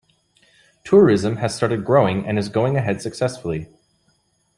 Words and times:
Tourism 0.83 1.35
has 1.35 1.53
started 1.53 1.85
growing 1.85 2.25
and 2.25 2.39
is 2.39 2.49
going 2.49 2.75
ahead 2.75 3.03
successfully. 3.03 3.69